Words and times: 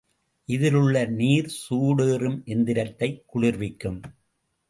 இதிலுள்ள 0.45 1.05
நீர், 1.05 1.57
சூடேறும் 1.69 2.43
எந்திரத்தைக் 2.45 3.23
குளிர்விக்கும். 3.25 4.01